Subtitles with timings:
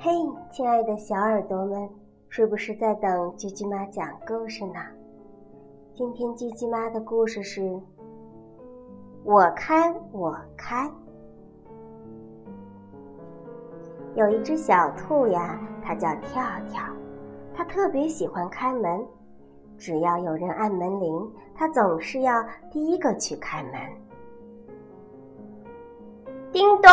[0.00, 0.12] 嘿
[0.52, 1.90] 亲爱的小耳朵们，
[2.28, 4.80] 是不是在等鸡鸡妈讲故事呢？
[5.92, 7.62] 今天鸡鸡妈的故事是
[9.24, 10.86] 《我开我开》。
[14.14, 16.80] 有一只小兔呀，它叫跳跳，
[17.52, 19.04] 它特别喜欢开门。
[19.76, 23.72] 只要有人按门铃，它总是要第一个去开门。
[26.52, 26.88] 叮咚，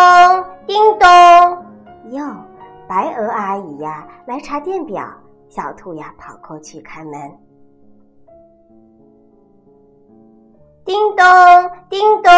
[0.66, 1.65] 叮咚，
[2.88, 5.08] 白鹅阿姨呀，来查电表。
[5.48, 7.14] 小兔呀，跑过去开门。
[10.84, 11.26] 叮咚，
[11.90, 12.32] 叮咚，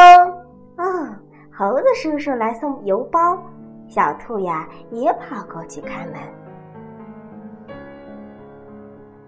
[0.77, 1.15] 哦，
[1.51, 3.37] 猴子叔叔来送邮包。
[3.87, 6.15] 小兔呀，也跑过去开门。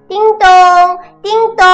[0.08, 0.48] 叮咚，
[1.22, 1.66] 叮咚，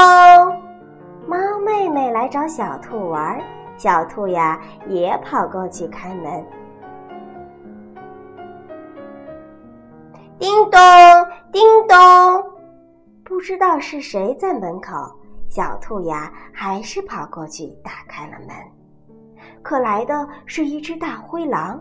[1.28, 3.42] 猫妹妹来找小兔玩。
[3.78, 6.46] 小兔呀，也跑过去开门。
[10.38, 10.80] 叮咚，
[11.52, 12.52] 叮咚，
[13.24, 14.94] 不知道是谁在门口。
[15.50, 18.50] 小兔呀，还是跑过去打开了门。
[19.62, 21.80] 可来的是一只大灰狼。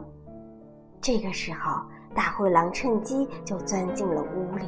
[1.00, 1.82] 这个时候，
[2.14, 4.66] 大灰狼趁机就钻进了屋里。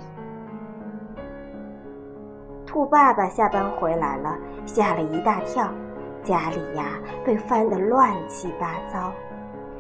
[2.67, 5.71] 兔爸爸下班回来了，吓了一大跳，
[6.25, 9.13] 家里呀被翻得乱七八糟，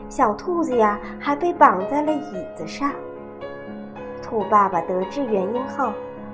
[0.08, 2.92] 小兔子呀还被绑在了椅子上。
[4.26, 5.92] 兔爸爸得知原因后，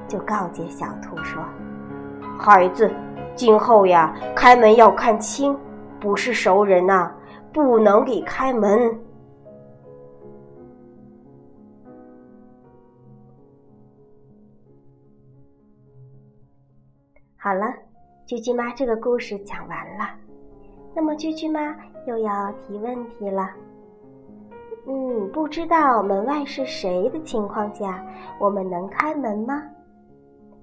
[0.08, 1.44] 就告诫小兔说
[2.40, 2.90] ：“孩子，
[3.34, 5.54] 今后呀，开门要看清，
[6.00, 7.12] 不是熟人呐，
[7.52, 8.98] 不能给开门。”
[17.36, 17.66] 好了，
[18.26, 20.08] 啾啾妈这个故事讲完了，
[20.94, 23.50] 那么啾啾妈又要提问题了。
[24.86, 28.04] 嗯，不知道门外是谁的情况下，
[28.40, 29.62] 我们能开门吗？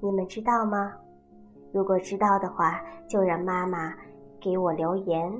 [0.01, 0.93] 你们知道吗？
[1.71, 3.93] 如果知道的话，就让妈妈
[4.41, 5.31] 给我留言，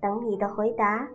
[0.00, 1.06] 等你的回答。